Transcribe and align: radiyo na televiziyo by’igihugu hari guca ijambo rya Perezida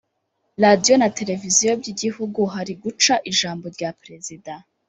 radiyo 0.63 0.93
na 1.01 1.09
televiziyo 1.17 1.71
by’igihugu 1.79 2.41
hari 2.53 2.73
guca 2.83 3.13
ijambo 3.31 3.65
rya 3.75 3.89
Perezida 4.01 4.53